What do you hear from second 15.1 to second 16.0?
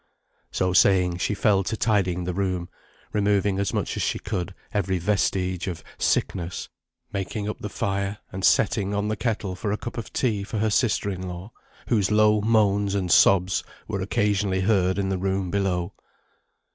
room below.